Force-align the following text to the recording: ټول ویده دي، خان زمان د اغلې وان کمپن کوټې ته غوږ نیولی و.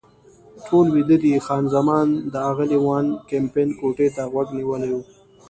ټول 0.67 0.85
ویده 0.95 1.17
دي، 1.23 1.33
خان 1.45 1.63
زمان 1.75 2.07
د 2.33 2.35
اغلې 2.49 2.79
وان 2.85 3.05
کمپن 3.29 3.67
کوټې 3.79 4.07
ته 4.15 4.23
غوږ 4.31 4.47
نیولی 4.57 4.89
و. 4.93 4.97